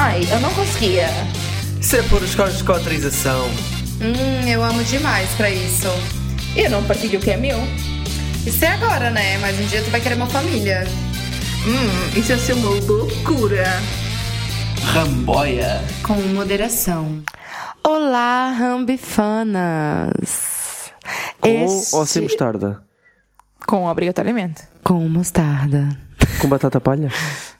[0.00, 1.08] Ai, eu não conseguia.
[1.80, 3.48] Isso é por escolas de autorização.
[4.00, 5.88] Hum, eu amo demais pra isso.
[6.54, 7.58] Eu não partilho o que é meu.
[8.46, 9.38] Isso é agora, né?
[9.38, 10.86] Mas um dia tu vai querer uma família.
[11.66, 13.66] Hum, isso ia ser uma loucura.
[14.84, 15.82] Ramboia.
[16.04, 17.20] Com moderação.
[17.82, 20.22] Olá, rambifanas!
[21.40, 22.84] Com ou sem mostarda?
[23.66, 24.62] Com, obrigatoriamente.
[24.84, 25.88] Com mostarda.
[26.40, 27.10] Com batata palha?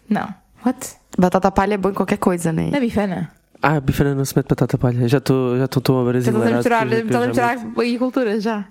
[0.08, 0.32] Não.
[0.64, 0.98] What?
[1.18, 2.68] Batata palha é bom em qualquer coisa, né?
[2.70, 3.30] Na bifana.
[3.60, 5.08] Ah, bifana não se mete batata palha.
[5.08, 7.80] Já estou já estou tão Estás a misturar, estás a misturar meto.
[7.80, 8.64] aí cultura já.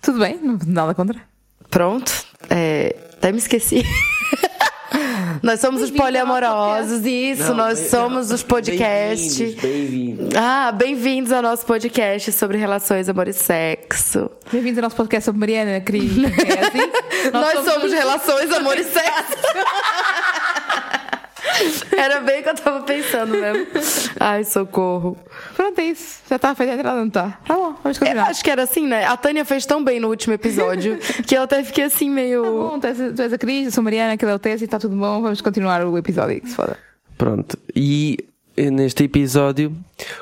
[0.00, 1.18] Tudo bem, não, nada contra.
[1.68, 2.10] Pronto.
[2.48, 3.82] É, até me esqueci.
[5.42, 9.36] nós somos os poliamorosos, isso, Não, nós bem- somos os podcasts.
[9.36, 10.34] Bem-vindos, bem-vindos.
[10.36, 14.30] Ah, bem-vindos ao nosso podcast sobre relações, amor e sexo.
[14.50, 16.12] Bem-vindos ao nosso podcast sobre Mariana, Cris.
[16.16, 16.90] É assim?
[17.30, 19.36] Nós, somos, relações, amor e sexo.
[21.96, 23.66] Era bem o que eu tava pensando mesmo.
[24.18, 25.16] Ai, socorro.
[25.54, 26.20] Pronto, é isso.
[26.28, 27.38] Já está feita a entrada, não está?
[27.46, 28.28] Tá bom, vamos Eu continuar.
[28.28, 29.04] acho que era assim, né?
[29.04, 32.42] A Tânia fez tão bem no último episódio que eu até fiquei assim meio.
[32.42, 34.38] Tá bom, tu és, tu és a Cris, eu sou a Mariana, aquele é o
[34.38, 35.22] Tese e está tudo bom.
[35.22, 36.78] Vamos continuar o episódio, que se foda.
[37.18, 37.58] Pronto.
[37.76, 38.18] E
[38.68, 39.72] neste episódio,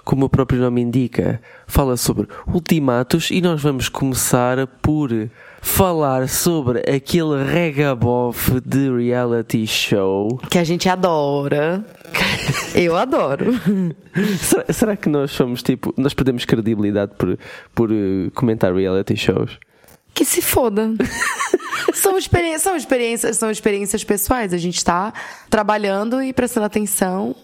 [0.05, 5.11] como o próprio nome indica, fala sobre ultimatos e nós vamos começar por
[5.61, 10.39] falar sobre aquele regabof de reality show.
[10.50, 11.84] Que a gente adora.
[12.75, 13.53] Eu adoro.
[14.39, 17.39] Será, será que nós somos tipo, nós perdemos credibilidade por,
[17.75, 19.59] por eh, comentar reality shows?
[20.14, 20.94] Que se foda.
[21.94, 24.53] São, experi são experiências, são experiências pessoais.
[24.53, 25.12] A gente tá
[25.48, 27.34] trabalhando e prestando atenção.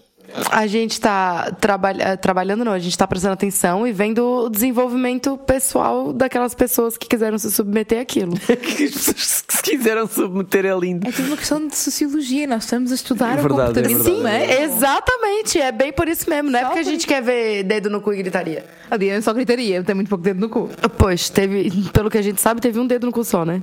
[0.51, 5.37] A gente tá trabalha trabalhando, não, a gente tá prestando atenção e vendo o desenvolvimento
[5.37, 8.33] pessoal daquelas pessoas que quiseram se submeter àquilo.
[8.39, 11.07] que as pessoas que se quiseram submeter é lindo.
[11.07, 12.47] É tudo uma questão de sociologia.
[12.47, 14.51] Nós estamos a estudar É o verdade, é comportamento humano.
[14.63, 16.51] Exatamente, é bem por isso mesmo.
[16.51, 18.65] Não é Só porque a gente quer ver dedo no cu e gritaria.
[18.89, 20.69] A Diana só gritaria, tem muito pouco dedo no cu.
[20.97, 23.61] Pois, teve, pelo que a gente sabe, teve um dedo no cu só, né?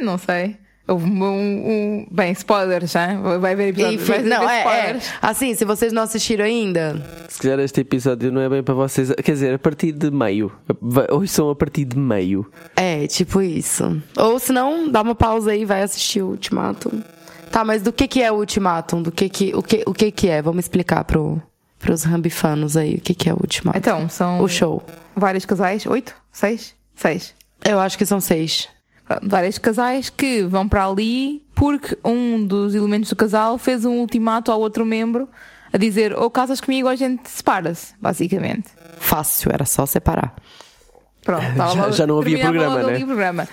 [0.00, 0.56] Não sei.
[0.86, 1.28] Houve um, um-
[1.70, 3.14] um- Bem, spoilers, já.
[3.38, 3.94] Vai haver episódio.
[3.96, 4.58] Enfim, vai haver não, é, é.
[4.60, 5.10] spoilers.
[5.22, 9.12] Assim, se vocês não assistiram ainda, Se calhar este episódio não é bem para vocês.
[9.22, 10.50] Quer dizer, a partir de meio.
[11.10, 12.50] Hoje são a partir de meio.
[12.76, 14.02] é, tipo isso.
[14.16, 17.00] Ou se não, dá uma pausa aí e vai assistir o Ultimatum.
[17.50, 19.02] Tá, mas do que que é o Ultimatum?
[19.02, 20.40] Do que que, o que, o que que é?
[20.42, 21.40] Vamos explicar pro,
[21.78, 23.78] pros rambifanos aí o que que é o Ultimatum.
[23.78, 24.82] Então, são O show.
[25.14, 25.86] vários casais.
[25.86, 26.14] Oito?
[26.32, 26.74] Seis?
[26.96, 27.34] Seis.
[27.64, 28.68] Eu acho que são seis.
[29.22, 34.50] Vários casais que vão para ali porque um dos elementos do casal fez um ultimato
[34.50, 35.28] ao outro membro
[35.72, 38.68] a dizer ou casas comigo ou a gente separa-se, basicamente.
[38.98, 40.34] Fácil, era só separar.
[41.24, 42.98] Pronto, Já- já não havia programa, né?
[43.04, 43.48] programa.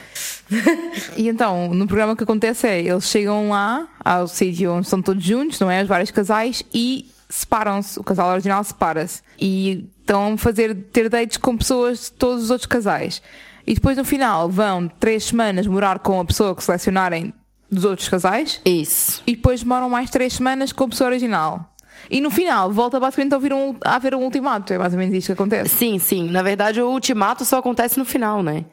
[1.16, 5.02] e então, no programa o que acontece é, eles chegam lá, ao sítio onde estão
[5.02, 5.82] todos juntos, não é?
[5.84, 8.00] Os vários casais, e separam-se.
[8.00, 9.22] O casal original separa-se.
[9.40, 13.22] E estão a fazer, ter dates com pessoas de todos os outros casais.
[13.70, 17.32] E depois, no final, vão três semanas morar com a pessoa que selecionarem
[17.70, 18.60] dos outros casais.
[18.66, 19.22] Isso.
[19.28, 21.72] E depois demoram mais três semanas com a pessoa original.
[22.10, 24.74] E no final, volta basicamente a, ouvir um, a haver um ultimato.
[24.74, 25.70] É mais ou menos isto que acontece.
[25.76, 26.32] Sim, sim.
[26.32, 28.66] Na verdade, o ultimato só acontece no final, né?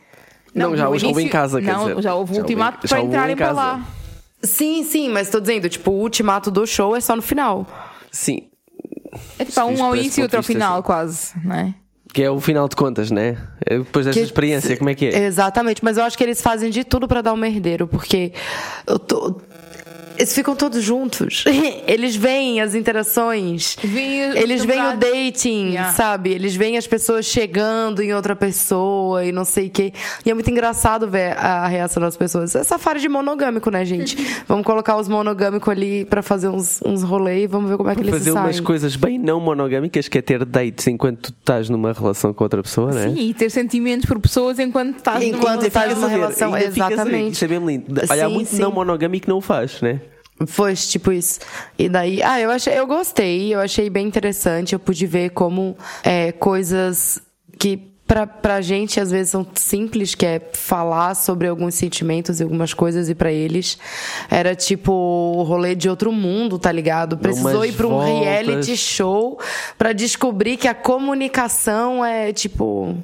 [0.55, 2.03] Não, já no houve em casa, quer não, dizer.
[2.03, 3.87] já houve houve- ultimato para entrarem em para lá.
[4.43, 7.67] Sim, sim, mas tô dizendo, tipo, o ultimato do show é só no final.
[8.11, 8.49] Sim.
[9.39, 10.83] É tipo, há um ao início e outro ao final, assim.
[10.83, 11.75] quase, não é?
[12.17, 13.37] Que é o final de contas, né?
[13.67, 15.25] É Depois desta Que- experiência, como é que é?
[15.27, 18.33] Exatamente, mas eu acho que eles fazem de tudo pra dar um merdeiro, porque
[18.87, 19.39] eu tô-
[20.17, 21.45] eles ficam todos juntos.
[21.87, 23.77] Eles veem as interações.
[24.35, 25.93] Eles veem o dating, Yeah.
[25.93, 26.31] sabe?
[26.33, 29.93] Eles veem as pessoas chegando em outra pessoa e não sei o quê.
[30.25, 32.55] E é muito engraçado ver a reação das pessoas.
[32.55, 34.17] É safari de monogâmico, né, gente?
[34.47, 37.95] vamos colocar os monogâmicos ali pra fazer uns, uns rolês e vamos ver como é
[37.95, 38.65] que eles Fazer se umas saem.
[38.65, 42.63] coisas bem não monogâmicas, que é ter dates enquanto tu estás numa relação com outra
[42.63, 43.09] pessoa, não é?
[43.11, 45.67] Sim, e ter sentimentos por pessoas enquanto estás numa Enquanto relação.
[45.67, 47.33] estás numa relação, exatamente.
[47.35, 48.01] Isso é bem lindo.
[48.11, 48.59] Olha, há Sim, muito sim.
[48.59, 50.01] não monogâmico que não o faz, né?
[50.47, 51.41] Foi, tipo isso.
[51.79, 54.75] E daí, ah, eu achei, eu gostei, eu achei bem interessante.
[54.75, 57.21] Eu pude ver como é, coisas
[57.59, 62.43] que pra, pra gente às vezes são simples, que é falar sobre alguns sentimentos e
[62.43, 63.79] algumas coisas, e pra eles
[64.31, 67.19] era tipo o rolê de outro mundo, tá ligado?
[67.19, 68.21] Precisou ir pra um voltas.
[68.21, 69.39] reality show
[69.77, 72.97] pra descobrir que a comunicação é tipo.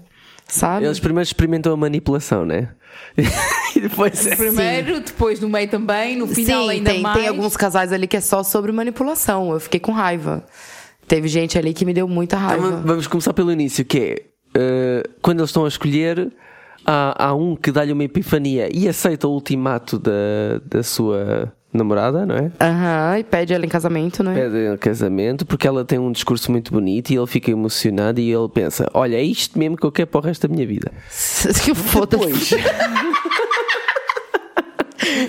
[0.47, 0.85] Sabe?
[0.85, 2.69] Eles primeiro experimentam a manipulação, né?
[3.77, 7.19] e depois é Primeiro, depois no meio também, no final Sim, ainda tem, mais.
[7.19, 9.53] tem alguns casais ali que é só sobre manipulação.
[9.53, 10.45] Eu fiquei com raiva.
[11.07, 12.83] Teve gente ali que me deu muita Então, raiva.
[12.85, 14.23] vamos começar pelo início, que é
[14.55, 16.33] eh, quando eles estão a escolher,
[16.87, 20.13] há, há um que dá-lhe uma epifania e aceita o ultimato da,
[20.65, 22.53] da sua namorada, não é?
[22.61, 24.35] Aham, e pede ela em casamento, né?
[24.35, 28.49] Pede casamento porque ela tem um discurso muito bonito e ele fica emocionado e ele
[28.49, 30.93] pensa: Olha, é isto mesmo que eu quero para o resto da minha vida.
[31.65, 32.57] Que foda-se.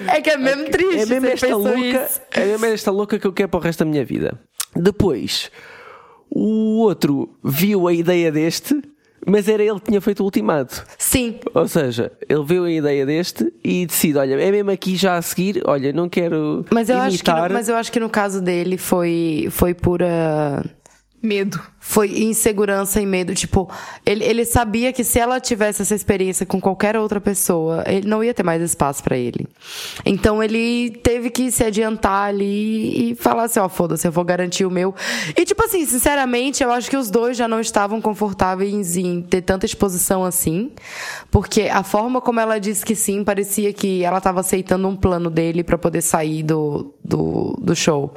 [0.08, 1.00] É que é mesmo triste.
[1.02, 2.22] É mesmo esta louca, isso.
[2.32, 4.40] é mesmo esta louca que eu quero para o resto da minha vida.
[4.76, 5.52] Depois,
[6.30, 8.82] o outro viu a ideia deste,
[9.26, 10.86] mas era ele que tinha feito o ultimato.
[10.98, 15.18] Sim, Ou seja, ele viu a ideia deste e decide: olha, é mesmo aqui já
[15.18, 17.50] a seguir, olha, não quero mas eu, acho que imitar.
[17.50, 20.64] no, mas eu acho que no caso dele foi, foi pura.
[21.22, 21.60] Medo.
[21.86, 23.36] Foi insegurança e medo.
[23.36, 23.70] Tipo,
[24.06, 28.24] ele, ele sabia que se ela tivesse essa experiência com qualquer outra pessoa, ele não
[28.24, 29.46] ia ter mais espaço pra ele.
[30.06, 34.66] Então ele teve que se adiantar ali e falar assim: ó, foda-se, eu vou garantir
[34.66, 34.96] o meu.
[35.38, 39.42] E, tipo assim, sinceramente, eu acho que os dois já não estavam confortáveis em ter
[39.42, 40.72] tanta exposição assim.
[41.30, 45.30] Porque a forma como ela disse que sim, parecia que ela tava aceitando um plano
[45.30, 48.14] dele pra poder sair do, do, do show.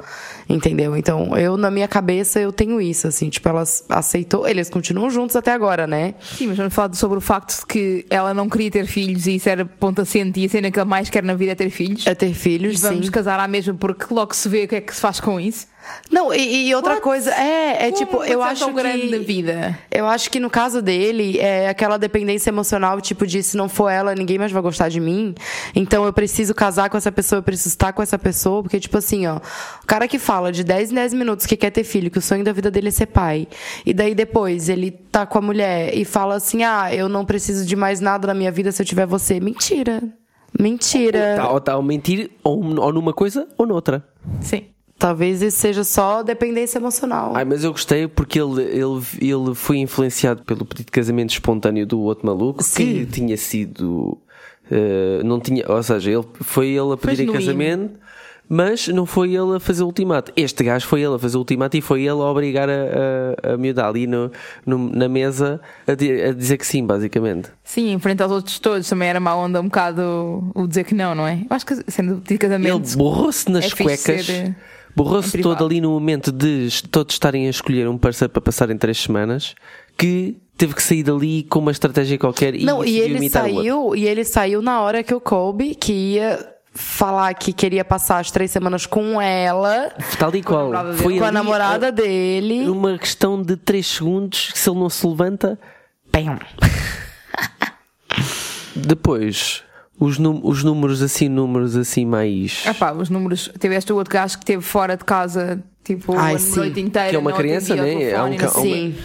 [0.49, 0.95] Entendeu?
[0.95, 3.56] Então, eu, na minha cabeça, eu tenho isso, assim, tipo, ela
[3.89, 4.47] aceitou.
[4.47, 6.15] Eles continuam juntos até agora, né?
[6.21, 9.35] Sim, mas vamos falar sobre o facto de que ela não queria ter filhos e
[9.35, 11.69] isso era ponto assente e a cena que ela mais quer na vida é ter
[11.69, 12.05] filhos.
[12.07, 13.11] É ter E filhos, vamos sim.
[13.11, 15.67] casar à mesma porque logo se vê o que é que se faz com isso.
[16.11, 17.03] Não, e, e outra What?
[17.03, 19.11] coisa, é, é Como tipo, eu ser acho tão grande que.
[19.11, 19.79] da vida.
[19.91, 23.89] Eu acho que no caso dele, é aquela dependência emocional, tipo, de se não for
[23.89, 25.35] ela, ninguém mais vai gostar de mim.
[25.75, 28.97] Então eu preciso casar com essa pessoa, eu preciso estar com essa pessoa, porque, tipo
[28.97, 32.09] assim, ó, o cara que fala de 10 em 10 minutos que quer ter filho,
[32.09, 33.47] que o sonho da vida dele é ser pai,
[33.85, 37.65] e daí depois ele tá com a mulher e fala assim: ah, eu não preciso
[37.65, 39.39] de mais nada na minha vida se eu tiver você.
[39.39, 40.01] Mentira.
[40.57, 41.31] Mentira.
[41.31, 44.03] Está ou tá a mentir ou, ou numa coisa ou noutra.
[44.41, 44.65] Sim.
[44.99, 47.33] Talvez isso seja só dependência emocional.
[47.35, 51.85] Ai, mas eu gostei porque ele, ele, ele foi influenciado pelo pedido de casamento espontâneo
[51.85, 53.05] do outro maluco Sim.
[53.05, 54.17] que tinha sido.
[54.71, 57.99] eh, não tinha, ou seja, ele, foi ele a pedir em casamento,
[58.49, 60.31] mas não foi ele a fazer o ultimato.
[60.35, 62.73] Este gajo foi ele a fazer o ultimato e foi ele a obrigar a,
[63.51, 64.31] a, a miúda ali no,
[64.65, 65.95] no- na mesa a, a
[66.33, 67.49] dizer que sim, basicamente.
[67.63, 70.95] Sim, em frente aos outros todos também era má onda um bocado o dizer que
[70.95, 71.35] não, não é?
[71.41, 72.97] Eu acho que sendo de Ele casamento.
[72.97, 74.25] borrou-se nas é fixe cuecas.
[74.25, 74.55] ser, eh,
[74.97, 78.97] Borrou-se todo ali no momento de todos estarem a escolher um parceiro para passarem três
[78.97, 79.53] semanas
[79.95, 84.07] que teve que sair dali com uma estratégia qualquer e Não, e ele saiu, e
[84.07, 88.49] ele saiu na hora que o Colby, que ia falar que queria passar as três
[88.49, 90.71] semanas com ela, Tal e qual.
[90.71, 91.03] namorada dele.
[91.03, 92.61] Foi com a namorada dele.
[92.63, 95.59] Numa questão de 3 segundos, se ele não se levanta,
[96.11, 96.39] Pam.
[98.75, 99.63] depois
[99.99, 102.63] os, num- os números assim, números assim mais.
[102.65, 103.51] Ah pá, os números.
[103.59, 106.55] Teve este outro gajo que esteve fora de casa, tipo, Ai, a sim.
[106.57, 107.09] noite inteira.
[107.09, 108.03] Que é uma criança, né?
[108.11, 108.93] É um ca- sei.
[108.93, 108.95] Sim.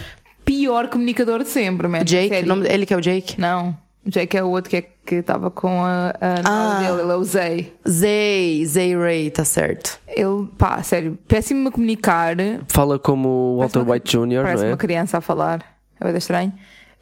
[0.45, 2.03] Pior comunicador de sempre, man.
[2.03, 3.39] Jake, o nome- ele que é o Jake?
[3.39, 3.77] Não.
[4.05, 6.79] O Jake é o outro que é- que estava com a, a Ah.
[6.79, 7.73] dele, ele é o Zay.
[7.87, 9.97] Zay, Zay Ray, tá certo.
[10.07, 12.35] Ele, pá, sério, péssimo a comunicar.
[12.67, 14.71] Fala como o Walter Parece uma- White Jr., Parece não é?
[14.73, 15.63] uma criança a falar.
[15.99, 16.53] É bem estranho.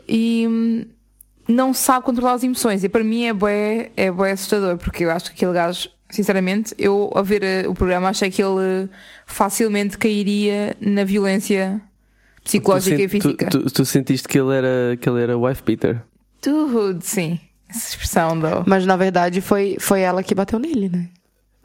[0.08, 0.86] E hum,
[1.52, 2.84] não sabe controlar as emoções.
[2.84, 6.74] E para mim é bué, é bué assustador, porque eu acho que aquele gajo, sinceramente,
[6.78, 8.90] eu a ver eh, o programa achei que ele
[9.26, 11.82] facilmente cairia na violência
[12.44, 13.50] psicológica tu, e física.
[13.50, 16.02] Tu, tu- tu sentiste que ele era, que ele era wife beater?
[16.42, 17.40] Tudo, sim.
[17.70, 18.64] Essa expressão do.
[18.66, 21.08] Mas na verdade foi, foi ela que bateu nele, né?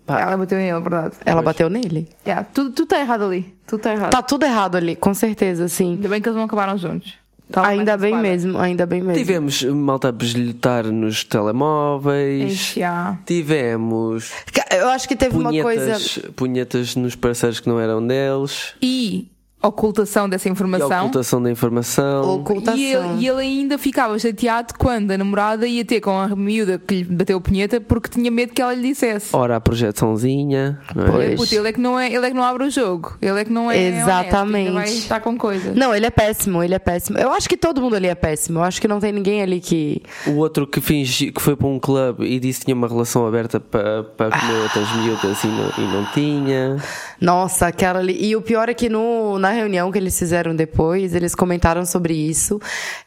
[0.09, 1.17] Ela bateu em ele, verdade.
[1.25, 2.09] Ela bateu nele.
[2.25, 3.53] Yeah, tudo, tudo está errado ali.
[3.67, 4.11] Tudo está errado.
[4.13, 5.95] Tá tudo errado ali, com certeza, sim.
[5.95, 7.15] Ainda bem que eles não acabaram juntos.
[7.51, 8.29] Tava Ainda mais bem espada.
[8.29, 9.15] mesmo, ainda bem mesmo.
[9.19, 12.53] Tivemos malta a beslhotar nos telemóveis.
[12.53, 12.81] Ixi.
[13.25, 14.33] Tivemos
[14.71, 15.93] Eu acho que teve uma coisa.
[15.93, 18.75] punhetas, punhetas nos parceiros que não eram deles.
[18.83, 19.29] E
[19.63, 20.99] ocultação dessa E a informação.
[21.01, 22.35] ocultação da informação.
[22.37, 22.77] Ocultação.
[22.79, 26.79] E ele, e ele ainda ficava chateado quando a namorada ia ter com a miúda
[26.79, 29.35] que lhe bateu a punheta porque tinha medo que ela lhe dissesse.
[29.35, 30.79] Ora, a projeçãozinha.
[30.91, 31.11] É?
[31.11, 31.41] Pois.
[31.41, 33.17] Puta, ele é que não é, ele é que não abre o jogo.
[33.21, 34.71] Ele é que não é Exatamente.
[34.71, 35.75] honesto, vai estar com coisas.
[35.75, 37.19] Não, ele é péssimo, ele é péssimo.
[37.19, 38.61] Eu acho que todo mundo ali é péssimo.
[38.61, 40.03] Eu acho que não tem ninguém ali que.
[40.27, 43.27] O outro que fingi, que foi para um clube e disse que tinha uma relação
[43.27, 46.77] aberta para, para comer outras miúdas e não, e não tinha.
[47.21, 48.17] Nossa, aquela ali.
[48.21, 52.15] E o pior é que no, na reunião que eles fizeram depois, eles comentaram sobre
[52.15, 52.61] isso.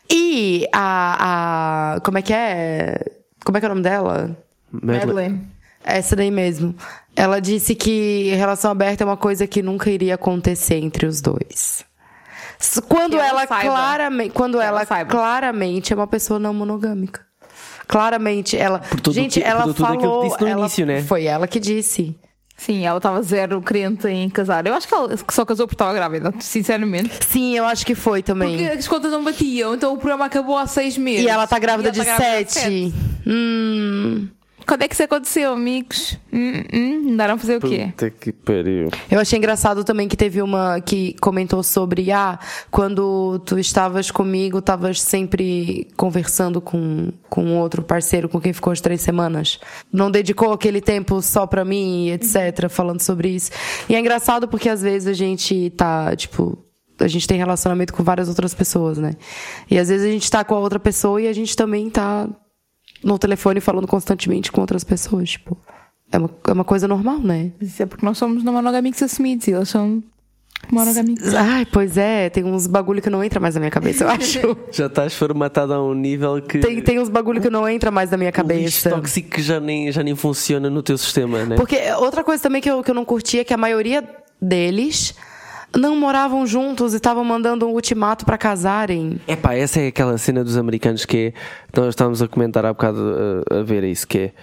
[0.09, 1.95] E a.
[1.95, 3.03] a como é que é?
[3.43, 4.37] Como é que é o nome dela?
[4.71, 5.41] Madeleine.
[5.83, 6.75] Essa daí mesmo.
[7.15, 11.83] Ela disse que relação aberta é uma coisa que nunca iria acontecer entre os dois.
[12.87, 17.21] Quando Que ela ela, claramente, quando Que ela, ela claramente é uma pessoa não monogâmica.
[17.87, 21.01] Claramente ela, tudo gente, que- por ela tudo falou, disse no ela- início, né?
[21.03, 22.15] Foi ela que disse.
[22.59, 24.67] Sim, ela estava zero crente em casar.
[24.67, 27.25] Eu acho que ela só casou porque estava grávida, sinceramente.
[27.25, 28.57] Sim, eu acho que foi também.
[28.57, 31.23] Porque as contas não batiam, então o programa acabou há seis meses.
[31.23, 32.93] E ela tá grávida E de ela tá grávida sete.
[33.25, 34.27] Hum.
[34.69, 36.15] Quando é que isso aconteceu, amigos?
[36.31, 37.87] Hum, hum, andaram a fazer o quê?
[37.87, 38.89] Puta que pariu.
[39.09, 42.37] Eu achei engraçado também que teve uma que comentou sobre, ah,
[42.69, 48.79] quando tu estavas comigo, estavas sempre conversando com, com outro parceiro com quem ficou as
[48.79, 49.59] três semanas.
[49.91, 53.49] Não dedicou aquele tempo só pra mim, etc., falando sobre isso.
[53.89, 56.63] E é engraçado porque às vezes a gente tá, tipo,
[56.99, 59.13] a gente tem relacionamento com várias outras pessoas, né?
[59.67, 62.29] E às vezes a gente tá com a outra pessoa e a gente também tá
[63.03, 65.57] no telefone falando constantemente com outras pessoas, tipo.
[66.11, 67.51] É uma, é uma coisa normal, né?
[67.61, 70.01] Isso é porque nós somos monogâmicos assumidos e eles são
[70.71, 71.33] monogâmicos.
[71.35, 74.57] Ai, pois é, tem uns bagulho que não entra mais na minha cabeça, eu acho.
[74.71, 76.59] Já estás formatado a um nível que.
[76.59, 78.89] tem, tem uns bagulho que não entra mais na minha o cabeça.
[78.89, 81.55] tóxico que já nem, já nem funciona no teu sistema, né?
[81.55, 84.03] Porque outra coisa também que eu, que eu não curti é que a maioria
[84.41, 85.13] deles
[85.75, 89.19] não moravam juntos e estavam mandando um ultimato pra casarem.
[89.27, 91.79] Epá, essa é aquela cena dos americanos que é.
[91.79, 94.33] Nós estávamos a comentar há bocado a, a ver isso, que é.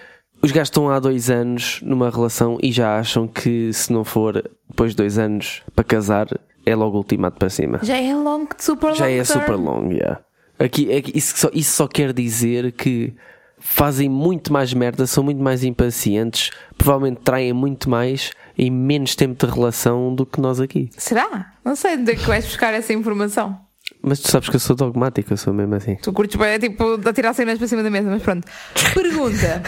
[0.43, 4.45] Os gajos estão há dois anos numa relação e já acham que se não for
[4.69, 6.29] depois de dois anos para casar,
[6.65, 7.81] é logo ultimato para cima.
[7.83, 8.95] Já é long, super long.
[8.95, 9.41] Já é term.
[9.41, 10.21] super long, yeah.
[10.59, 13.15] Aqui, é que isso, só, isso só quer dizer que
[13.59, 19.47] fazem muito mais merda, são muito mais impacientes, provavelmente traem muito mais em menos tempo
[19.47, 20.91] de relação do que nós aqui.
[20.97, 21.53] Será?
[21.65, 23.59] Não sei de onde é que vais buscar essa informação.
[24.03, 25.97] Mas tu sabes que eu sou dogmático, eu sou mesmo assim.
[25.97, 28.47] Tu curtes bem, é tipo, de atirar cenas para cima da mesa, mas pronto.
[28.95, 29.63] Pergunta: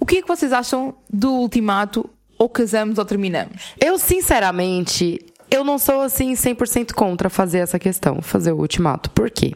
[0.00, 3.74] O que é que vocês acham do ultimato ou casamos ou terminamos?
[3.80, 5.18] Eu, sinceramente,
[5.50, 9.10] eu não sou assim 100% contra fazer essa questão, fazer o ultimato.
[9.10, 9.54] Por quê?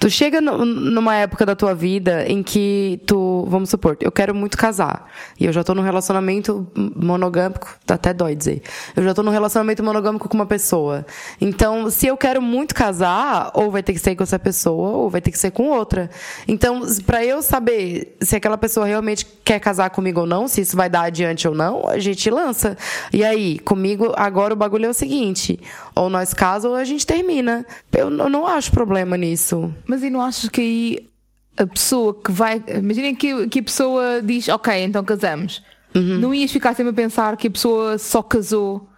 [0.00, 4.34] Tu chega no- numa época da tua vida em que tu, vamos supor, eu quero
[4.34, 5.10] muito casar.
[5.38, 8.62] E eu já tô num relacionamento monogâmico, até dói dizer.
[8.96, 11.06] Eu já tô num relacionamento monogâmico com uma pessoa.
[11.40, 15.10] Então, se eu quero muito casar, ou vai ter que ser com essa pessoa, ou
[15.10, 16.10] vai ter que ser com outra.
[16.48, 20.76] Então, pra eu saber se aquela pessoa realmente quer casar comigo ou não, se isso
[20.76, 22.76] vai dar adiante ou não, a gente lança.
[23.12, 25.60] E aí, comigo, agora o bagulho é o seguinte:
[25.94, 27.66] ou nós casamos ou a gente termina.
[27.92, 29.72] Eu não acho problema nisso.
[29.86, 31.10] Mas e não achas que
[31.56, 32.62] a pessoa que vai.
[32.68, 35.62] Imaginem que, que a pessoa diz, ok, então casamos.
[35.94, 38.88] Não ias ficar sempre a pensar que a pessoa só casou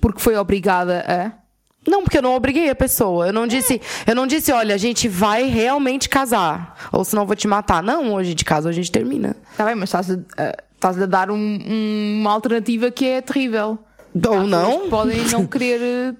[0.00, 1.46] porque foi obrigada a.
[1.90, 3.26] Não, porque eu não obriguei a pessoa.
[3.28, 6.88] Eu não disse, eu não disse, olha, a gente vai realmente casar.
[6.90, 7.82] Ou senão eu vou te matar.
[7.82, 9.36] Não, a gente casa ou a gente termina.
[9.52, 10.16] Está bem, mas estás a,
[10.74, 13.78] estás a dar um- um- uma alternativa que é terrível.
[14.28, 14.88] Ou não.
[14.88, 16.14] podem não querer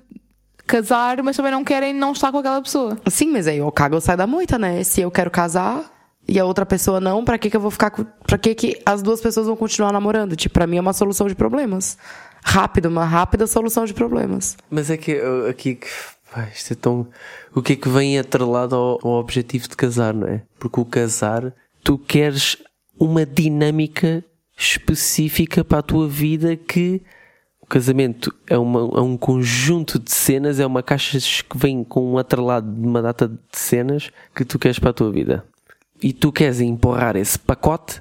[0.66, 2.98] casar, mas também não querem não estar com aquela pessoa.
[3.08, 4.82] Sim, mas aí eu cago ou sai da moita, né?
[4.84, 5.84] Se eu quero casar
[6.28, 8.04] e a outra pessoa não, pra que que eu vou ficar com...
[8.26, 10.34] Pra que que as duas pessoas vão continuar namorando?
[10.34, 11.96] Tipo, pra mim é uma solução de problemas.
[12.44, 14.56] Rápido, uma rápida solução de problemas.
[14.70, 15.88] Mas é que aqui que.
[16.32, 17.06] pá, isto é tão.
[17.54, 20.42] O que é que vem atrelado ao, ao objetivo de casar, não é?
[20.58, 22.56] Porque o casar, tu queres
[22.98, 24.24] uma dinâmica
[24.56, 27.02] específica para a tua vida que.
[27.66, 32.12] O casamento é, uma, é um conjunto de cenas, é uma caixa que vem com
[32.12, 35.44] um atrelado de uma data de cenas que tu queres para a tua vida.
[36.00, 38.00] E tu queres empurrar esse pacote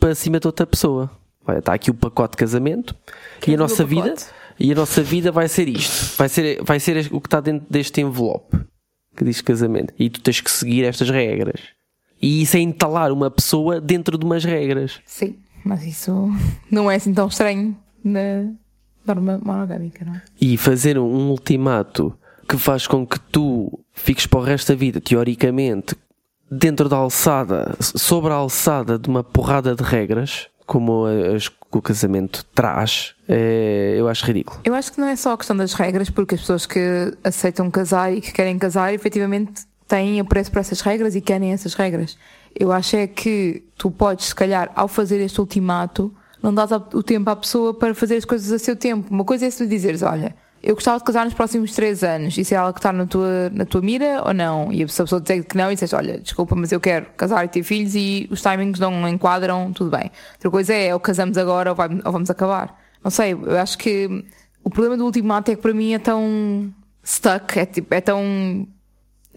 [0.00, 1.08] para cima de outra pessoa.
[1.46, 2.94] Olha, está aqui o pacote de casamento
[3.46, 4.14] e a nossa vida
[4.58, 6.16] e a nossa vida vai ser isto.
[6.16, 8.58] Vai ser, vai ser o que está dentro deste envelope
[9.16, 9.94] que diz casamento.
[9.96, 11.60] E tu tens que seguir estas regras.
[12.20, 15.00] E isso é entalar uma pessoa dentro de umas regras.
[15.06, 16.30] Sim, mas isso
[16.68, 18.52] não é assim tão estranho na
[19.06, 20.22] norma monogâmica, não é?
[20.40, 22.16] E fazer um ultimato
[22.48, 25.96] que faz com que tu fiques para o resto da vida, teoricamente,
[26.50, 31.82] dentro da alçada, sobre a alçada de uma porrada de regras, como as que o
[31.82, 34.60] casamento traz, é, eu acho ridículo.
[34.64, 37.70] Eu acho que não é só a questão das regras, porque as pessoas que aceitam
[37.70, 42.16] casar e que querem casar, efetivamente têm apreço por essas regras e querem essas regras.
[42.54, 47.02] Eu acho é que tu podes, se calhar, ao fazer este ultimato, não dás o
[47.02, 49.08] tempo à pessoa para fazer as coisas a seu tempo.
[49.12, 52.36] Uma coisa é se tu dizeres, olha, eu gostava de casar nos próximos três anos,
[52.38, 54.72] isso é algo que está na tua, na tua mira ou não?
[54.72, 57.06] E a pessoa a pessoa dizer que não e dizes, olha, desculpa, mas eu quero
[57.16, 60.10] casar e ter filhos e os timings não enquadram, tudo bem.
[60.34, 62.78] Outra coisa é, ou casamos agora ou, vai- ou vamos acabar.
[63.02, 64.24] Não sei, eu acho que
[64.62, 66.72] o problema do ultimato é que para mim é tão
[67.02, 68.66] stuck, é, tipo, é tão.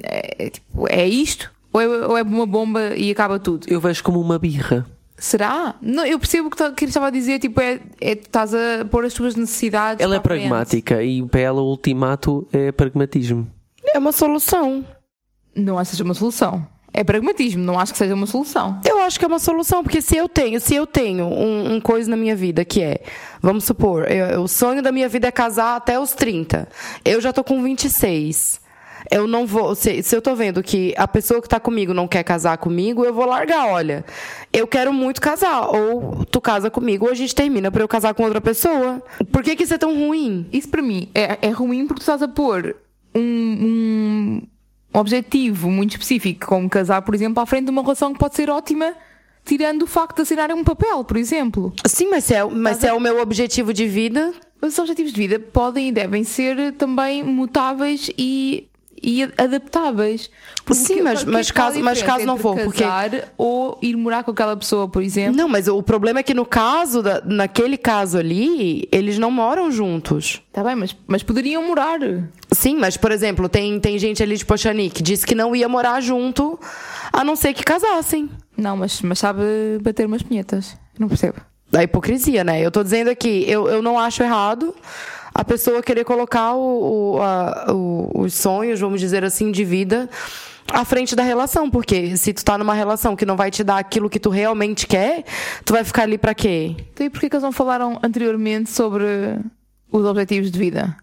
[0.01, 1.51] É, é tipo, é isto?
[1.73, 3.67] Ou é, ou é uma bomba e acaba tudo?
[3.69, 4.85] Eu vejo como uma birra.
[5.17, 5.75] Será?
[5.81, 8.27] Não, eu percebo o que, tá- que ele estava a dizer, tipo, é, é tu
[8.27, 10.03] estás a pôr as tuas necessidades.
[10.03, 10.41] Ela é frente.
[10.41, 13.49] pragmática e para ela o ultimato é pragmatismo.
[13.93, 14.85] É uma solução.
[15.55, 16.67] Não acho que seja uma solução.
[16.93, 18.79] É pragmatismo, não acho que seja uma solução.
[18.87, 21.81] Eu acho que é uma solução, porque se eu tenho, se eu tenho um, um
[21.81, 23.01] coisa na minha vida que é,
[23.41, 26.67] vamos supor, eu- o sonho da minha vida é casar até os 30.
[27.03, 28.59] Eu já tô com 26.
[29.09, 29.75] Eu não vou.
[29.75, 33.03] Se, se eu tô vendo que a pessoa que tá comigo não quer casar comigo,
[33.05, 33.67] eu vou largar.
[33.67, 34.05] Olha,
[34.51, 35.67] eu quero muito casar.
[35.67, 39.01] Ou tu casa comigo, ou a gente termina pra eu casar com outra pessoa.
[39.31, 40.47] Por que, que isso é tão ruim?
[40.51, 42.75] Isso para mim é, é ruim porque tu estás a pôr
[43.15, 44.41] um, um
[44.93, 48.49] objetivo muito específico, como casar, por exemplo, à frente de uma relação que pode ser
[48.49, 48.93] ótima,
[49.45, 51.73] tirando o facto de assinarem um papel, por exemplo.
[51.85, 54.33] Sim, mas se é, mas se é o meu objetivo de vida.
[54.59, 58.67] Os objetivos de vida podem e devem ser também mutáveis e,
[59.01, 60.29] e adaptáveis.
[60.65, 62.83] Porque Sim, mas- que é mas caso- mas caso não for, porque-
[63.37, 65.35] ou ir morar com aquela pessoa, por exemplo.
[65.37, 69.71] Não, mas o problema é que no caso, da- naquele caso ali, eles não moram
[69.71, 70.41] juntos.
[70.47, 71.99] Está bem, mas, mas poderiam morar.
[72.51, 75.69] Sim, mas, por exemplo, tem, tem gente ali de Pochani que disse que não ia
[75.69, 76.59] morar junto,
[77.13, 78.29] a não ser que casassem.
[78.57, 79.41] Não, mas, mas sabe
[79.81, 80.75] bater umas punhetas.
[80.99, 81.35] Não percebo.
[81.69, 82.61] Da hipocrisia, né?
[82.61, 84.73] Eu tô dizendo aqui, eu, eu não acho errado
[85.37, 90.09] a pessoa querer colocar o, o- a- o- os sonhos, vamos dizer assim, de vida
[90.73, 91.69] à frente da relação.
[91.69, 94.87] Porque se tu tá numa relação que não vai te dar aquilo que tu realmente
[94.87, 95.23] quer,
[95.63, 96.75] tu vai ficar ali pra quê?
[96.93, 99.05] Então e porquê que eles não falaram anteriormente sobre
[99.91, 100.95] os objetivos de vida?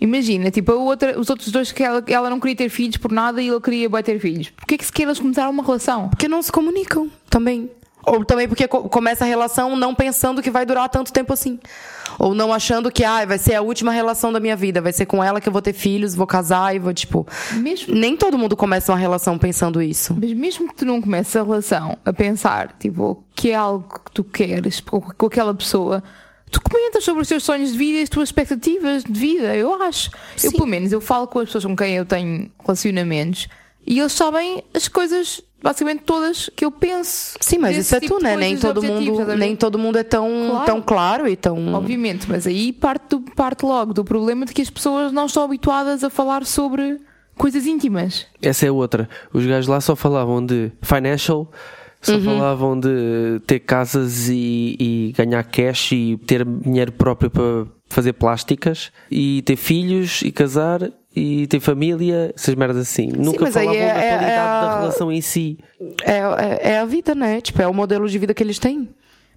[0.00, 3.40] Imagina, tipo, outra, os outros dois que ela, ela não queria ter filhos por nada
[3.40, 4.50] e ele queria ter filhos.
[4.50, 6.08] Porquê que sequer eles começaram uma relação?
[6.08, 7.70] Porque não se comunicam também.
[8.04, 11.58] Ou também porque co- começa a relação não pensando que vai durar tanto tempo assim.
[12.18, 15.06] Ou não achando que ah, vai ser a última relação da minha vida, vai ser
[15.06, 17.26] com ela que eu vou ter filhos, vou casar e vou, tipo.
[17.54, 20.16] Mesmo, Nem todo mundo começa uma relação pensando isso.
[20.20, 24.10] mas mesmo que tu não comeces a relação a pensar, tipo, que é algo que
[24.12, 26.02] tu queres com, aquela pessoa,
[26.50, 29.80] tu comentas sobre os teus sonhos de vida e as tuas expectativas de vida, eu
[29.82, 30.10] acho.
[30.34, 30.50] Eu, Sim.
[30.52, 33.48] pelo menos, eu falo com as pessoas com quem eu tenho relacionamentos
[33.86, 37.36] e eles sabem as coisas, basicamente todas, que eu penso.
[37.40, 38.36] Sim, mas isso é tipo tu, né?
[38.36, 40.66] Nem todo mundo, nem todo mundo é tão Claro.
[40.66, 44.62] tão claro e tão Obviamente, mas aí parte, do- parte logo do problema de que
[44.62, 46.98] as pessoas não estão habituadas a falar sobre
[47.36, 48.26] coisas íntimas.
[48.42, 49.08] Essa é outra.
[49.32, 51.50] Os gajos lá só falavam de financial,
[52.00, 52.24] só Uhum.
[52.24, 58.90] falavam de ter casas e, e ganhar cash e ter dinheiro próprio para fazer plásticas
[59.10, 63.08] e ter filhos e casar e ter família, essas merdas assim.
[63.08, 65.58] Nunca mas aí falavam é- da é- qualidade é a- da relação em si.
[66.04, 67.40] é, é, é a vida, né?
[67.40, 68.88] Tipo, é o modelo de vida que eles têm.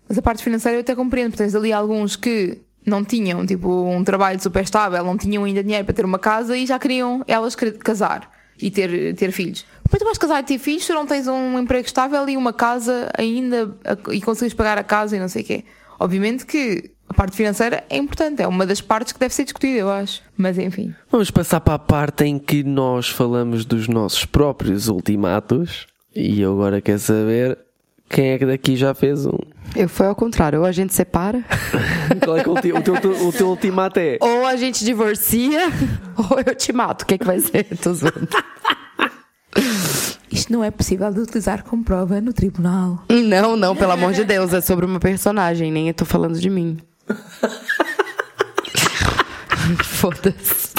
[0.07, 3.67] Mas a parte financeira eu até compreendo, porque tens ali alguns que não tinham tipo
[3.87, 7.23] um trabalho super estável, não tinham ainda dinheiro para ter uma casa e já queriam
[7.27, 8.29] elas querer casar
[8.61, 9.65] e ter, ter filhos.
[9.83, 12.29] É que tu vais casar e ter filhos se tu não tens um emprego estável
[12.29, 15.63] e uma casa ainda a- e consegues pagar a casa e não sei o quê?
[15.99, 19.77] Obviamente que a parte financeira é importante, é uma das partes que deve ser discutida,
[19.77, 20.21] eu acho.
[20.35, 20.93] Mas enfim.
[21.11, 25.87] Vamos passar para a parte em que nós falamos dos nossos próprios ultimatos.
[26.15, 27.57] E eu agora quero saber
[28.09, 29.37] quem é que daqui já fez um.
[29.75, 31.43] Eu foi ao contrário, ou a gente separa,
[32.23, 34.17] Qual é que o, teu, o, teu, o teu ultimato é?
[34.21, 35.67] ou a gente divorcia,
[36.17, 37.03] ou eu te mato.
[37.03, 37.65] O que é que vai ser?
[37.77, 38.29] Tô zoando.
[40.31, 43.03] Isto não é possível de utilizar como prova no tribunal.
[43.09, 46.49] Não, não, pelo amor de Deus, é sobre uma personagem, nem eu tô falando de
[46.49, 46.77] mim.
[49.83, 50.73] Foda-se.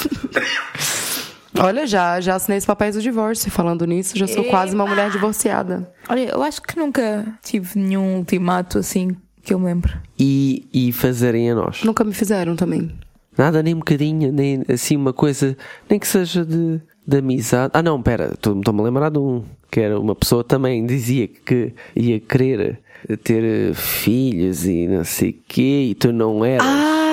[1.59, 3.49] Olha, já, já assinei os papéis do divórcio.
[3.49, 5.91] Falando nisso, já sou quase uma mulher divorciada.
[6.07, 9.93] Olha, eu acho que nunca tive nenhum ultimato assim que eu me lembro.
[10.19, 11.83] E, e fazerem a nós.
[11.83, 12.91] Nunca me fizeram também.
[13.37, 15.55] Nada, nem um bocadinho, nem assim uma coisa,
[15.89, 17.71] nem que seja de, de amizade.
[17.73, 21.73] Ah, não, pera, estou-me a lembrar de um que era uma pessoa também dizia que
[21.95, 22.79] ia querer
[23.23, 26.65] ter filhos e não sei o quê, e tu não eras.
[26.65, 27.06] E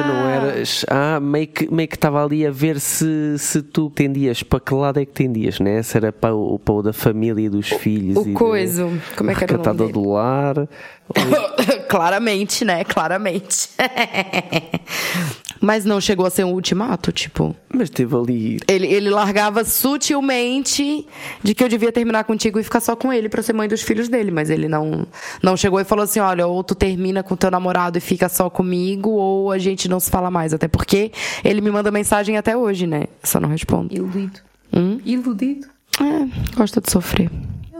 [0.00, 0.84] não eras.
[0.88, 4.74] Ah, meio que meio que estava ali a ver se, se tu tendias para que
[4.74, 5.82] lado é que tendias, né?
[5.82, 8.16] Se era para o, para o da família e dos filhos.
[8.16, 8.90] O e de- coiso.
[9.16, 9.92] Como é que era o nome recatada dele?
[9.92, 10.68] do lar.
[11.88, 12.84] Claramente, né?
[12.84, 13.68] Claramente.
[15.60, 17.54] Mas não chegou a ser um ultimato, tipo.
[17.72, 18.58] Mas teve ali.
[18.68, 21.06] Ele, ele largava sutilmente
[21.42, 23.82] de que eu devia terminar contigo e ficar só com ele pra ser mãe dos
[23.82, 24.30] filhos dele.
[24.30, 25.06] Mas ele não,
[25.42, 28.50] não chegou e falou assim: olha, ou tu termina com teu namorado e fica só
[28.50, 30.52] comigo, ou a gente não se fala mais.
[30.52, 31.10] Até porque
[31.44, 33.04] ele me manda mensagem até hoje, né?
[33.22, 33.94] Só não respondo.
[33.94, 34.40] Iludido.
[34.72, 35.00] Hum?
[35.04, 35.66] Iludido.
[36.00, 37.30] É, gosta de sofrer.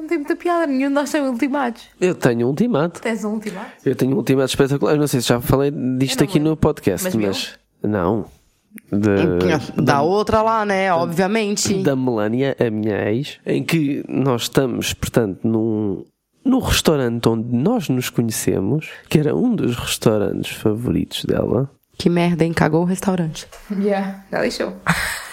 [0.06, 1.82] Não tem muita piada, nenhum de nós tem ultimatos.
[2.00, 3.00] Eu tenho um ultimato.
[3.02, 3.72] Tens um ultimato?
[3.84, 4.92] Eu tenho um ultimato espetacular.
[4.92, 6.50] Eu não sei se já falei disto aqui lembro.
[6.50, 7.58] no podcast, Mas mas.
[7.82, 8.26] Não.
[8.92, 10.92] De- Da outra lá, né?
[10.92, 11.82] Obviamente.
[11.82, 16.04] da Melania, a minha ex, em que nós estamos, portanto, num,
[16.44, 21.68] num restaurante onde nós nos conhecemos, que era um dos restaurantes favoritos dela.
[21.98, 22.52] Que merda, hein?
[22.52, 23.48] Cagou o restaurante.
[23.76, 24.72] Yeah, já deixou.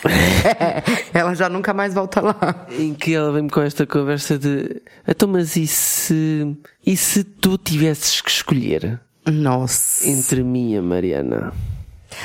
[1.14, 2.68] Ela já nunca mais volta lá.
[2.72, 7.58] Em que ela vem-me com esta conversa de então, mas e se, e se tu
[7.58, 10.08] tivesses que escolher Nossa.
[10.08, 11.54] entre mim e a Mariana?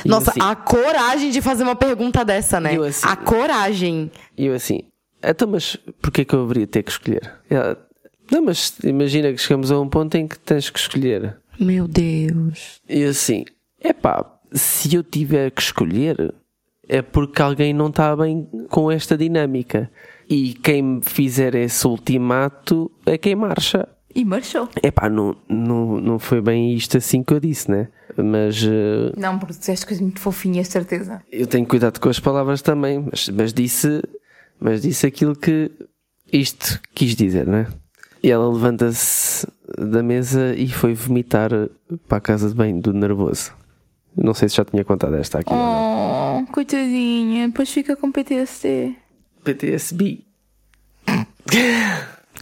[0.05, 2.77] E Nossa, assim- a coragem de fazer uma pergunta dessa, né?
[2.79, 4.11] Assim- a coragem.
[4.37, 4.83] E eu assim,
[5.23, 7.33] então, mas porquê que eu haveria de ter que escolher?
[7.49, 7.79] Ela,
[8.31, 11.37] não, mas imagina que chegamos a um ponto em que tens que escolher.
[11.59, 12.81] Meu Deus.
[12.89, 13.45] E assim,
[13.83, 16.35] epá, se eu tiver que escolher,
[16.89, 19.91] é porque alguém não está bem com esta dinâmica.
[20.29, 23.89] E quem fizer esse ultimato é quem marcha.
[24.15, 24.69] E marchou.
[24.83, 27.89] Epá, não, não, não foi bem isto assim que eu disse, né?
[28.17, 31.23] Mas eh, Não, porque disseste coisas muito fofinhas, certeza.
[31.31, 34.03] eu tenho cuidado com as palavras também, mas, mas disse,
[34.59, 35.71] mas disse aquilo que
[36.33, 37.69] isto quis dizer, né?
[38.23, 39.47] E ela levanta-se
[39.79, 41.51] da mesa e foi vomitar
[42.09, 43.53] para a casa de banho do nervoso.
[44.23, 45.53] Não sei se já tinha contado esta aqui.
[45.53, 46.43] não.
[46.43, 47.49] Oh, coitadinha.
[47.49, 48.95] Depois fica com PTSD.
[49.45, 50.25] PTSB.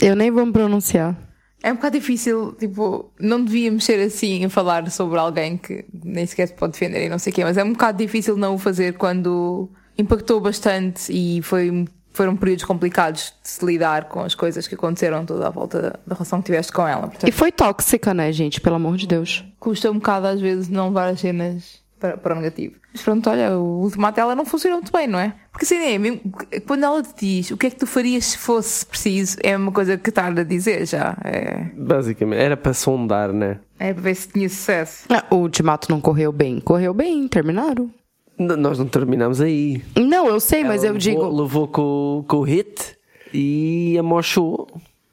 [0.01, 1.17] Eu nem vou me pronunciar.
[1.63, 6.25] É um bocado difícil, tipo, não devíamos ser assim a falar sobre alguém que nem
[6.25, 8.55] sequer se pode defender e não sei o quê, mas é um bocado difícil não
[8.55, 11.87] o fazer quando impactou bastante e foi,
[12.17, 15.89] foram períodos complicados de se lidar com as coisas que aconteceram toda à volta da,
[16.07, 17.07] da relação que tiveste com ela.
[17.07, 18.61] E Portanto, foi tóxica, né, gente?
[18.61, 19.45] Pelo amor de Deus.
[19.61, 22.75] custa um bocado às vezes não levar as cenas para, para o negativo.
[22.93, 25.35] Mas pronto, olha, o ultimato dela não funcionou muito bem, não é?
[25.53, 26.21] Porque assim, é, mesmo,
[26.67, 29.71] quando ela te diz o que é que tu farias se fosse preciso, é uma
[29.71, 31.15] coisa que está a dizer já.
[31.23, 33.59] É, Basicamente, era para sondar, né?
[33.79, 35.05] é para ver se tinha sucesso.
[35.11, 36.59] Ah, O ultimato não correu bem.
[36.61, 37.91] Correu bem, terminaram.
[38.39, 39.83] N- nós não terminamos aí.
[39.97, 41.43] Não, eu sei, mas Ela eu levou, digo.
[41.43, 42.97] Levou com, com o hit
[43.33, 44.69] e amochou.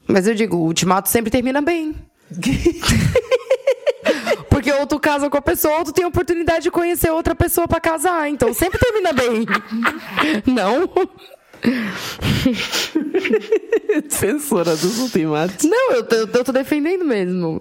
[0.07, 1.95] Mas eu digo, o ultimato sempre termina bem.
[4.49, 7.33] Porque ou tu casa com a pessoa, ou tu tem a oportunidade de conhecer outra
[7.33, 8.29] pessoa pra casar.
[8.29, 9.45] Então sempre termina bem.
[10.45, 10.89] Não?
[14.09, 15.65] Defensora dos ultimatos.
[15.65, 17.59] Não, eu, tô- eu tô defendendo mesmo.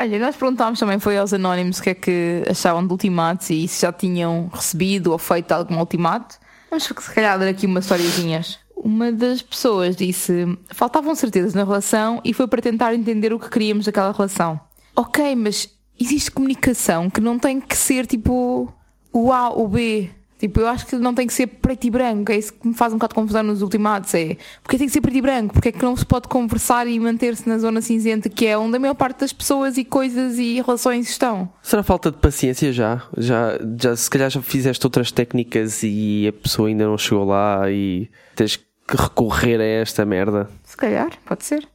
[0.00, 3.66] Olha, nós perguntámos também foi aos anónimos o que é que achavam de ultimatos e
[3.66, 6.38] se já tinham recebido ou feito algum ultimato.
[6.70, 8.58] Vamos se calhar ler aqui umas historiazinhas.
[8.76, 13.50] Uma das pessoas disse: faltavam certezas na relação e foi para tentar entender o que
[13.50, 14.60] queríamos daquela relação.
[14.94, 18.72] Ok, mas existe comunicação que não tem que ser tipo
[19.12, 20.10] o A ou o B.
[20.38, 22.30] Tipo, eu acho que não tem que ser preto e branco.
[22.30, 24.14] É isso que me faz um bocado de confusão nos ultimatos.
[24.14, 25.52] É porque tem que ser preto e branco?
[25.52, 28.76] Porque é que não se pode conversar e manter-se na zona cinzenta que é onde
[28.76, 31.50] a maior parte das pessoas e coisas e relações estão?
[31.62, 33.02] Será falta de paciência já?
[33.16, 33.58] já?
[33.80, 38.08] Já se calhar já fizeste outras técnicas e a pessoa ainda não chegou lá e
[38.36, 38.64] tens que
[38.96, 40.48] recorrer a esta merda.
[40.62, 41.68] Se calhar, pode ser.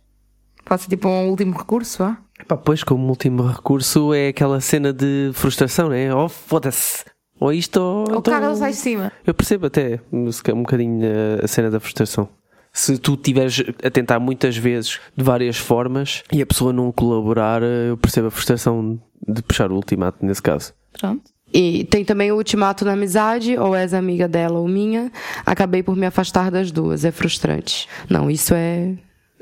[0.65, 2.03] Pode ser tipo um último recurso.
[2.39, 6.13] Epá, pois como último recurso é aquela cena de frustração, né?
[6.13, 7.05] Oh, foda-se.
[7.43, 7.97] Ou isto ou.
[7.97, 9.11] Ou então- caga ou sai de cima.
[9.27, 12.29] Eu percebo até um bocadinho a- a cena da frustração.
[12.71, 17.61] Se tu estiveres a tentar muitas vezes de várias formas e a pessoa não colaborar,
[17.61, 20.73] eu percebo a frustração de puxar o ultimato nesse caso.
[20.99, 21.21] Pronto.
[21.53, 25.11] E tem também o ultimato na amizade, ou és amiga dela ou minha.
[25.45, 27.05] Acabei por me afastar das duas.
[27.05, 27.87] É frustrante.
[28.09, 28.93] Não, isso é.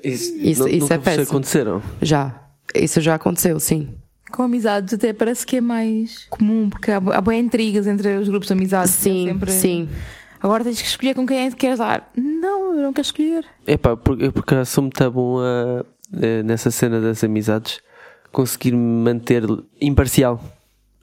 [0.03, 0.35] Isso,
[0.67, 1.23] Isso- é péssimo.
[1.23, 1.81] aconteceram?
[2.01, 2.35] Já.
[2.75, 3.89] Isso já aconteceu, sim.
[4.32, 8.28] Com amizades até parece que é mais comum, porque há, há boas intrigas entre os
[8.30, 8.91] grupos de amizades.
[8.94, 9.89] Sim, É sempre- sim.
[10.41, 12.10] Agora tens que escolher com quem é que queres dar.
[12.17, 13.46] Não, eu não quero escolher.
[13.67, 17.80] Epá, porque, eu porque sou muito bom a, a- nessa cena das amizades
[18.32, 19.44] conseguir me manter
[19.80, 20.41] imparcial.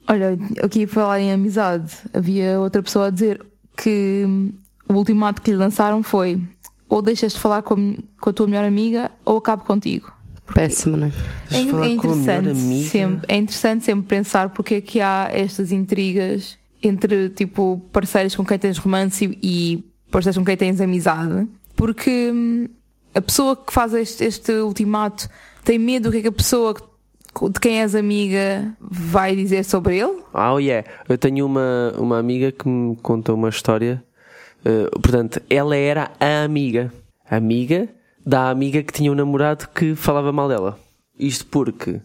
[0.07, 3.41] Olha, aqui a falar em amizade, havia outra pessoa a dizer
[3.77, 4.25] que
[4.89, 6.41] o ultimato que lhe lançaram foi
[6.89, 10.11] ou deixas de falar com a, com a tua melhor amiga ou acabo contigo.
[10.53, 11.11] Péssimo, né?
[11.51, 12.55] É, é melhor interessante
[12.89, 18.45] sempre, é interessante sempre pensar porque é que há estas intrigas entre tipo parceiros com
[18.45, 22.67] quem tens romance e, e parceiros com quem tens amizade, porque hum,
[23.13, 25.29] a pessoa que faz este, este ultimato
[25.63, 29.97] tem medo do que é que a pessoa de quem és amiga vai dizer sobre
[29.97, 30.23] ele.
[30.33, 30.87] Ah, oh yeah.
[31.07, 34.03] Eu tenho uma, uma amiga que me contou uma história.
[34.65, 36.91] Uh, portanto, ela era a amiga.
[37.29, 37.87] Amiga
[38.25, 40.79] da amiga que tinha um namorado que falava mal dela.
[41.17, 42.01] Isto porque uh,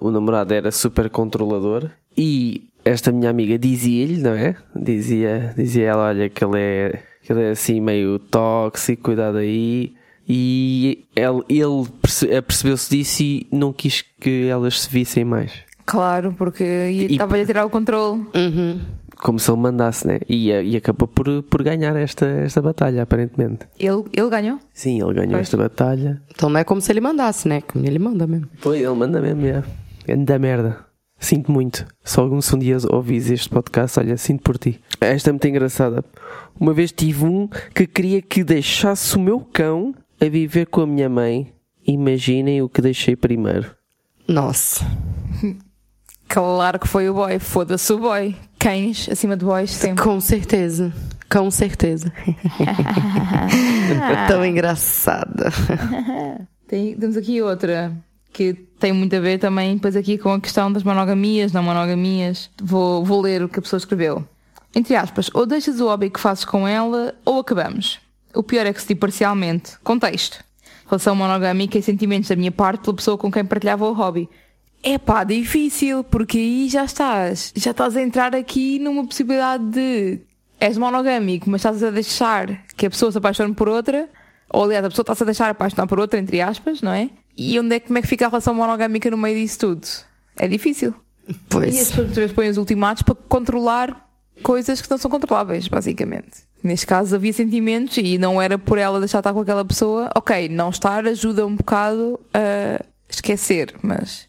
[0.00, 4.56] o namorado era super controlador e esta minha amiga dizia-lhe, não é?
[4.76, 9.94] Dizia, dizia ela, olha, que ele é, que ele é assim meio tóxico, cuidado aí.
[10.28, 15.52] E ele, ele perce- apercebeu-se disso e não quis que elas se vissem mais.
[15.84, 16.64] Claro, porque
[17.10, 18.20] estava-lhe a tirar o controle.
[18.34, 18.80] Uhum.
[19.22, 20.18] Como se ele mandasse, né?
[20.28, 23.66] E, e acabou por, por ganhar esta, esta batalha, aparentemente.
[23.78, 24.58] Ele, ele ganhou.
[24.74, 25.42] Sim, ele ganhou Pois.
[25.42, 26.20] esta batalha.
[26.34, 27.60] Então não é como se ele mandasse, né?
[27.60, 28.48] Como ele manda mesmo.
[28.58, 29.62] Foi, ele manda mesmo, é.
[30.12, 30.84] Anda merda.
[31.18, 31.86] Sinto muito.
[32.02, 34.80] Se algum se um dia ouvis este podcast, olha, sinto por ti.
[35.00, 36.04] Esta é muito engraçada.
[36.58, 40.86] Uma vez tive um que queria que deixasse o meu cão a viver com a
[40.86, 41.52] minha mãe.
[41.86, 43.70] Imaginem o que deixei primeiro.
[44.26, 44.84] Nossa.
[46.32, 47.38] Claro que foi o boy.
[47.38, 48.34] Foda-se o boy.
[48.58, 50.02] cães acima de boys sempre.
[50.02, 50.92] Com certeza.
[51.30, 52.12] Com certeza.
[54.28, 55.50] Tão engraçada.
[56.66, 57.92] Tem- temos aqui outra
[58.32, 62.50] que tem muito a ver também depois aqui com a questão das monogamias, não monogamias.
[62.62, 64.24] Vou, vou ler o que a pessoa escreveu.
[64.74, 68.00] Entre aspas, ou deixas o hobby que fazes com ela ou acabamos.
[68.34, 69.72] O pior é que se diz parcialmente.
[69.84, 70.42] Contexto.
[70.86, 74.30] Relação monogâmica e sentimentos da minha parte pela pessoa com quem partilhava o hobby.
[74.82, 80.20] É pá, difícil, porque aí já estás, já estás a entrar aqui numa possibilidade de
[80.58, 84.08] és monogâmico, mas estás a deixar que a pessoa se apaixone por outra,
[84.50, 87.10] ou aliás, a pessoa está-se a deixar apaixonar por outra, entre aspas, não é?
[87.36, 89.86] E onde é, que- como é que fica a relação monogâmica no meio disso tudo?
[90.36, 90.94] É difícil.
[91.28, 91.90] E as Pois.
[91.92, 94.08] pessoas põem os ultimatos para controlar
[94.42, 96.42] coisas que não são controláveis, basicamente.
[96.62, 100.10] Neste caso havia sentimentos e não era por ela deixar de estar com aquela pessoa.
[100.16, 104.28] Ok, não estar ajuda um bocado a esquecer, mas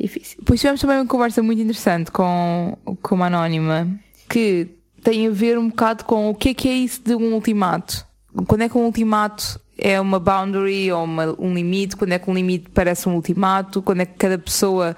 [0.00, 0.36] difícil.
[0.38, 3.88] Depois tivemos também uma conversa muito interessante com, com uma anónima
[4.28, 4.68] que
[5.02, 8.04] tem a ver um bocado com o que é que é isso de um ultimato.
[8.46, 11.96] Quando é que um ultimato é uma boundary ou uma- um limite?
[11.96, 13.80] Quando é que um limite parece um ultimato?
[13.82, 14.96] Quando é que cada pessoa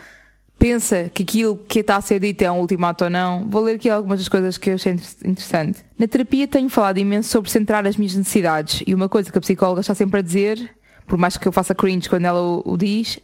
[0.59, 3.47] pensa que aquilo que está a ser dito é um ultimato ou não?
[3.49, 5.85] Vou ler aqui algumas das coisas que eu achei inter- interessante.
[5.99, 9.41] Na terapia tenho falado imenso sobre centrar as minhas necessidades e uma coisa que a
[9.41, 10.71] psicóloga está sempre a dizer,
[11.07, 13.19] por mais que eu faça cringe quando ela o, o diz,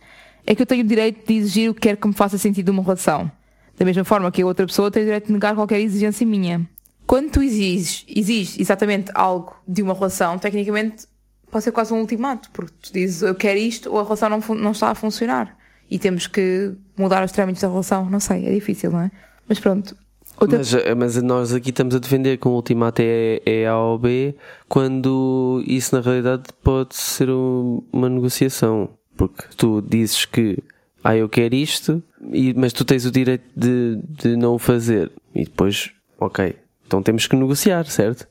[0.46, 2.68] é que eu tenho o direito de exigir o que quer que me faça sentido
[2.70, 3.30] uma relação.
[3.78, 6.68] Da mesma forma que a outra pessoa tem o direito de negar qualquer exigência minha.
[7.06, 11.06] Quando tu exiges, exiges exatamente algo de uma relação, tecnicamente
[11.50, 14.40] pode ser quase um ultimato, porque tu dizes eu quero isto ou a relação não,
[14.56, 15.56] não está a funcionar.
[15.90, 18.08] E temos que mudar os trâmites da relação.
[18.08, 19.10] Não sei, é difícil, não é?
[19.48, 19.94] Mas pronto.
[20.40, 20.58] Outra...
[20.58, 23.98] Mas, eh, mas nós aqui estamos a defender que um ultimato é, é A ou
[23.98, 24.34] B,
[24.68, 28.88] quando isso na realidade pode ser um- uma negociação.
[29.16, 30.58] Porque tu dizes que
[31.02, 35.10] ah, eu quero isto, e, mas tu tens o direito de, de não o fazer.
[35.34, 38.26] E depois, ok, então temos que negociar, certo?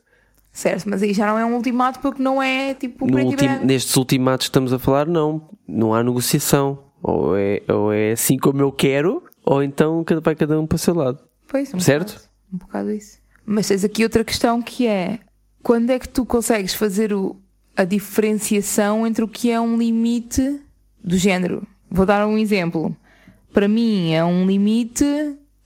[0.51, 3.95] Certo, mas aí já não é um ultimato porque não é tipo No ultim- nestes
[3.95, 5.49] ultimatos que estamos a falar, não.
[5.67, 6.79] Não há negociação.
[7.01, 10.79] Ou é, ou é assim como eu quero, ou então vai cada um para o
[10.79, 11.19] seu lado.
[11.47, 12.13] Pois, um Certo?
[12.13, 13.17] Bocado, um bocado isso.
[13.45, 15.19] Mas tens aqui outra questão que é
[15.61, 17.35] quando é que tu consegues fazer o-
[17.75, 20.61] a diferenciação entre o que é um limite
[21.03, 21.65] do género?
[21.89, 22.95] Vou dar um exemplo.
[23.53, 25.05] Para mim é um limite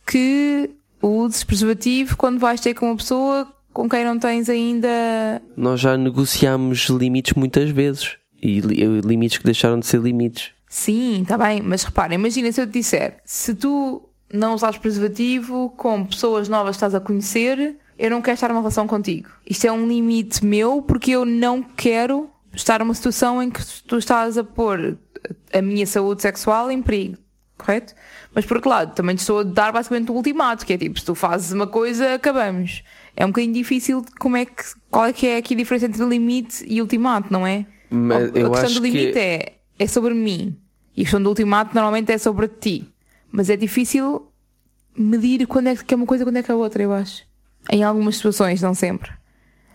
[0.05, 0.69] que
[1.01, 4.87] uses preservativo quando vais ter com uma pessoa com quem não tens ainda.
[5.55, 8.17] Nós já negociámos limites muitas vezes.
[8.41, 10.51] E li- limites que deixaram de ser limites.
[10.69, 15.73] Sim, está bem, mas repara, imagina se eu te disser, se tu não usares preservativo
[15.77, 19.29] com pessoas novas que estás a conhecer, eu não quero estar numa relação contigo.
[19.49, 23.97] Isto é um limite meu porque eu não quero estar numa situação em que tu
[23.97, 24.97] estás a pôr
[25.53, 27.17] a minha saúde sexual em perigo,
[27.57, 27.93] correto?
[28.33, 30.99] Mas por outro lado, também te estou a dar basicamente um ultimato, que é tipo,
[30.99, 32.83] se tu fazes uma coisa, acabamos.
[33.15, 36.03] É um bocadinho difícil como é que, qual é que é aqui a diferença entre
[36.05, 37.65] limite e ultimato, não é?
[37.89, 40.55] Mas a questão do limite que- é, é sobre mim.
[40.95, 42.87] E a questão do ultimato normalmente é sobre ti.
[43.31, 44.27] Mas é difícil
[44.95, 47.23] medir quando é que é uma coisa e quando é que é outra, eu acho.
[47.71, 49.11] Em algumas situações, não sempre.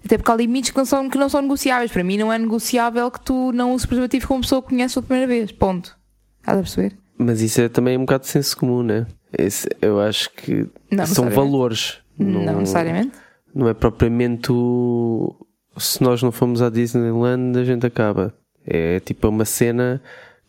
[0.04, 1.90] Até porque há limites que não são, que não são negociáveis.
[1.92, 4.94] Para mim não é negociável que tu não uses preservativo com uma pessoa que conheces
[4.94, 5.52] pela primeira vez.
[5.52, 5.96] Ponto.
[6.40, 6.96] Estás a perceber?
[7.18, 9.06] Mas isso é também um bocado de senso comum, né?
[9.36, 11.98] Esse, eu acho que Não são valores.
[12.18, 13.12] Não, necessariamente.
[13.54, 15.34] Não é propriamente o.
[15.78, 18.34] Se nós não formos à Disneyland, a gente acaba.
[18.66, 20.02] É tipo uma cena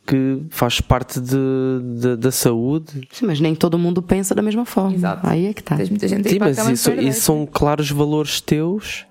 [0.05, 1.37] que faz parte de,
[2.01, 3.07] de- da saúde.
[3.11, 4.93] Sim, mas nem todo mundo pensa da mesma forma.
[4.95, 5.25] Exato.
[5.25, 5.77] Aí é que tá.
[5.77, 9.05] Tens muita gente Sim, mas de isso, isso são claros valores teus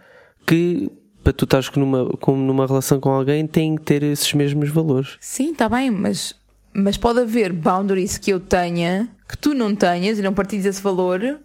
[0.46, 0.90] que
[1.22, 5.16] para tu estás numa, com, numa relação com alguém têm que ter esses mesmos valores.
[5.20, 6.34] Sim, está bem, mas,
[6.72, 10.82] mas pode haver boundaries que eu tenha, que tu não tenhas e não partilhes esse
[10.82, 11.38] valor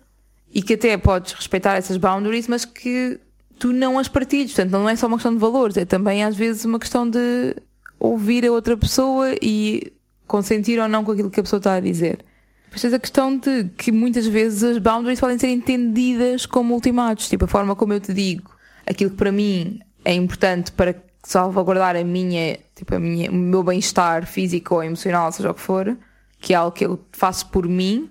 [0.53, 3.19] e que até podes respeitar essas boundaries, mas que
[3.60, 4.53] tu não as partilhes.
[4.53, 7.55] Portanto, não é só uma questão de valores, é também às vezes uma questão de
[7.99, 9.93] ouvir a outra pessoa e
[10.25, 12.19] consentir ou não com aquilo que a pessoa está a dizer.
[12.65, 17.29] Depois tens a questão de que muitas vezes as boundaries podem ser entendidas como ultimatos,
[17.29, 18.57] tipo a forma como eu te digo
[18.88, 23.63] aquilo que para mim é importante para salvaguardar a minha, tipo, a minha, o meu
[23.63, 25.97] bem-estar físico ou emocional, seja o que for,
[26.39, 28.10] que é algo que eu faço por mim,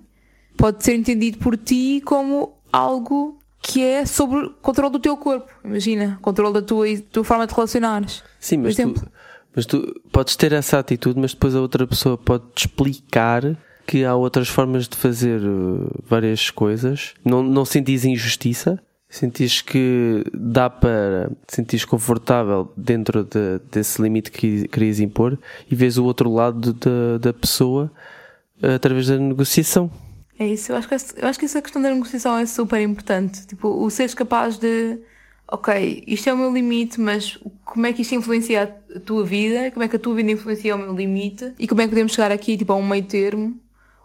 [0.55, 5.51] pode ser entendido por ti como algo que é sobre o controle do teu corpo.
[5.63, 8.23] Imagina, controle da tua, tua forma de relacionares.
[8.39, 8.93] Sim, mas tu,
[9.55, 14.03] mas tu podes ter essa atitude, mas depois a outra pessoa pode te explicar que
[14.03, 17.13] há outras formas de fazer uh, várias coisas.
[17.23, 24.31] Não, não sentires injustiça, sentires que dá para te sentires confortável dentro de- desse limite
[24.31, 25.37] que querias impor
[25.69, 27.91] e vês o outro lado da, da pessoa
[28.61, 29.89] através da negociação.
[30.39, 33.47] É isso, eu acho, que, eu acho que essa questão da negociação é super importante.
[33.47, 34.99] Tipo, o seres capaz de,
[35.47, 38.63] ok, isto é o meu limite, mas como é que isto influencia
[38.95, 39.71] a tua vida?
[39.71, 41.53] Como é que a tua vida influencia o meu limite?
[41.57, 43.59] E como é que podemos chegar aqui, tipo, a um meio termo?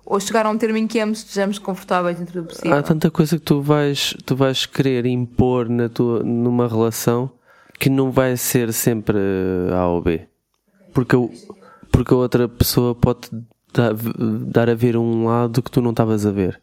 [0.05, 2.75] Ou chegar a um termo em que ambos estejamos confortáveis dentro do possível?
[2.77, 7.31] Há tanta coisa que tu vais, tu vais querer impor na tua, numa relação
[7.79, 9.19] que não vai ser sempre
[9.73, 10.23] A ou B.
[10.93, 11.17] Porque,
[11.91, 13.29] porque a outra pessoa pode
[13.73, 16.61] dar, dar a ver um lado que tu não estavas a ver.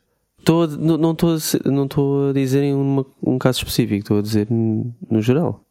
[0.48, 5.22] A- não estou não a dizer em uma- um caso específico, estou a dizer no
[5.22, 5.62] geral.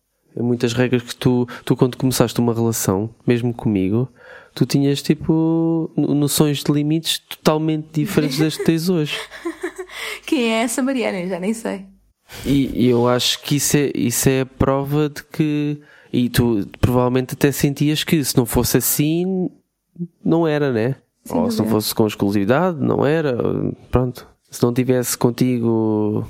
[0.40, 4.08] Muitas regras que tu, tu, quando começaste uma relação, mesmo comigo,
[4.54, 9.16] tu tinhas tipo no- noções de limites totalmente diferentes das que tens hoje.
[10.26, 11.20] Quem é essa Mariana?
[11.20, 11.86] Eu já nem sei.
[12.44, 15.80] E, e eu acho que isso é, isso é a prova de que.
[16.12, 19.50] E tu provavelmente até sentias que se não fosse assim,
[20.24, 20.96] não era, né?
[21.30, 23.36] Ou se não fosse com exclusividade, não era.
[23.90, 24.26] Pronto.
[24.50, 26.26] Se não tivesse contigo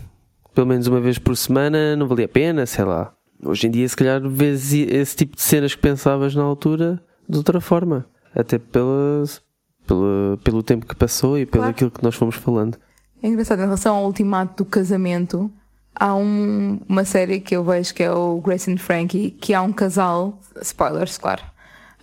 [0.55, 3.12] pelo menos uma vez por semana, não valia a pena, sei lá.
[3.44, 7.37] Hoje em dia, se calhar, vês esse tipo de cenas que pensavas na altura de
[7.38, 8.07] outra forma.
[8.35, 9.40] Até pelas,
[9.87, 11.70] pela, pelo tempo que passou e pelo Claro.
[11.70, 12.77] aquilo que nós fomos falando.
[13.22, 15.51] É engraçado, em relação ao ultimato do casamento,
[15.94, 19.62] há um- uma série que eu vejo que é o Grace and Frankie, que há
[19.62, 21.42] um casal, spoilers, claro,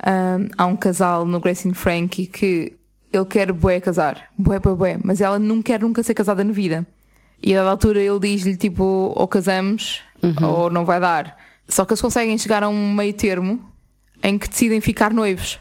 [0.06, 2.74] Ahm, há um casal no Grace and Frankie que
[3.13, 6.52] ele quer bué casar, bué, bué, bué, mas ela não quer nunca ser casada na
[6.52, 6.86] vida.
[7.41, 8.84] E a altura ele diz-lhe tipo,
[9.15, 10.02] ou casamos,
[10.42, 11.38] ou não vai dar.
[11.68, 13.60] Só que eles conseguem chegar a um meio termo
[14.24, 15.60] em que decidem ficar noivos.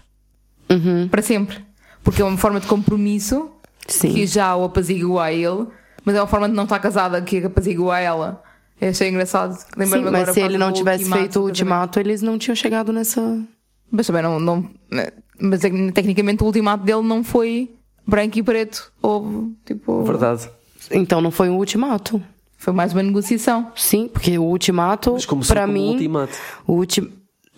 [1.10, 1.64] Para sempre.
[2.02, 3.50] Porque é uma forma de compromisso
[3.86, 4.12] Sim.
[4.12, 5.66] que já o apazigua a ele,
[6.04, 8.42] mas é uma forma de não estar casada que apazigua a ela.
[8.80, 9.54] Eu achei engraçado.
[9.56, 13.42] Sim, mas se ele não tivesse ultimato feito o ultimato, eles não tinham chegado nessa.
[13.90, 14.40] Mas também não.
[14.40, 15.08] não né,
[15.40, 17.70] mas tecnicamente o ultimato dele não foi
[18.06, 18.92] branco e preto.
[19.00, 20.02] Houve, tipo.
[20.04, 20.50] Verdade.
[20.90, 22.22] Então não foi um ultimato.
[22.64, 23.70] Foi mais uma negociação.
[23.76, 26.32] Sim, porque o ultimato, como mim, ultimato.
[26.66, 27.06] o ulti...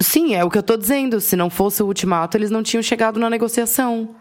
[0.00, 1.20] Sim, é o que eu tô dizendo.
[1.20, 4.16] Se não fosse o ultimato, eles não tinham chegado na negociação.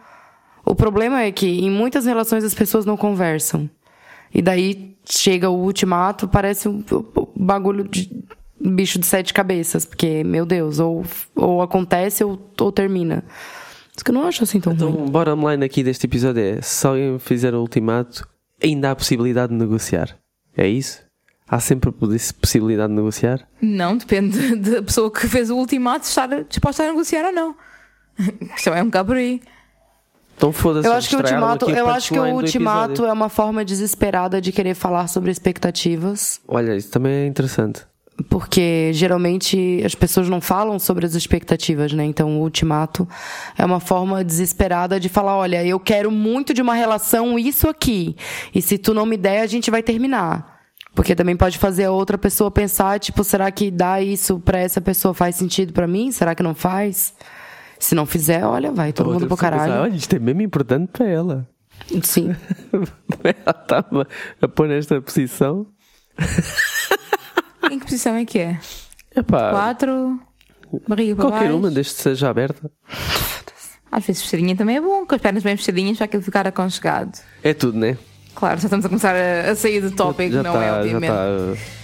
[0.64, 3.68] O problema é que em muitas relações as pessoas não conversam.
[4.32, 6.84] E daí chega o ultimato, parece um
[7.36, 8.24] um bagulho de
[8.60, 11.04] bicho de sete cabeças, porque, meu Deus, ou,
[11.36, 13.24] ou acontece ou, ou termina.
[13.96, 15.08] Isso que eu não acho assim tão Então, ruim.
[15.08, 18.28] o bottom line aqui deste episódio é: se alguém fizer o ultimato,
[18.64, 20.16] ainda há possibilidade de negociar.
[20.58, 21.04] É isso?
[21.48, 23.48] Há sempre possi- possibilidade de negociar?
[23.62, 27.56] Não, depende da pessoa que fez o ultimato estar disposta a negociar ou não.
[28.56, 29.42] Isto é um bocado por aí.
[30.38, 30.88] Então foda-se.
[30.88, 34.52] Eu acho que o ultimato, eu acho que o ultimato é uma forma desesperada de
[34.52, 36.42] querer falar sobre expectativas.
[36.48, 37.86] Olha, isso também é interessante.
[38.30, 42.06] Porque geralmente as pessoas não falam sobre as expectativas, né?
[42.06, 43.08] Então o ultimato
[43.58, 48.16] é uma forma desesperada de falar: olha, eu quero muito de uma relação isso aqui.
[48.54, 50.56] E se tu não me der, a gente vai terminar.
[50.94, 54.80] Porque também pode fazer a outra pessoa pensar, tipo, será que dar isso pra essa
[54.80, 56.10] pessoa faz sentido pra mim?
[56.10, 57.14] Será que não faz?
[57.78, 59.74] Se não fizer, olha, vai todo mundo pro caralho.
[59.74, 61.46] Olha, isto é mesmo importante para ela.
[62.02, 62.34] Sim.
[63.22, 64.08] ela estava
[64.42, 65.68] a pôr nesta posição.
[67.72, 68.60] Em que posição é que é?
[69.16, 70.20] Epá, Quatro,
[70.88, 71.58] barriga para qualquer baixo.
[71.58, 72.70] uma, desde que seja aberta.
[73.92, 77.18] Às vezes fechadinha também é bom, com as pernas bem fechadinhas para aquilo ficar aconchegado.
[77.44, 77.98] É tudo, né?
[78.34, 80.78] Claro, já estamos a começar a, a sair do tópico, já não tá, é, já
[80.80, 81.12] obviamente.
[81.12, 81.76] está.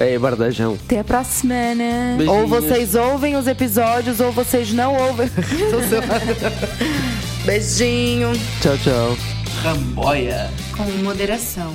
[0.00, 0.78] É bardajão.
[0.86, 2.14] Até para a semana.
[2.16, 2.40] Beijinhos.
[2.40, 5.28] Ou vocês ouvem os episódios, ou vocês não ouvem.
[5.70, 7.44] Tô zoando.
[7.44, 8.32] Beijinho.
[8.62, 9.16] Tchau, tchau.
[10.76, 11.74] Com moderação.